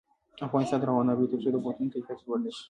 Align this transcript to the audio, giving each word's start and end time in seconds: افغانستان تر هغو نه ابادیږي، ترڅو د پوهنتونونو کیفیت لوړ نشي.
افغانستان 0.45 0.79
تر 0.81 0.87
هغو 0.89 1.07
نه 1.07 1.11
ابادیږي، 1.13 1.31
ترڅو 1.35 1.49
د 1.53 1.57
پوهنتونونو 1.65 1.93
کیفیت 1.95 2.19
لوړ 2.25 2.37
نشي. 2.45 2.59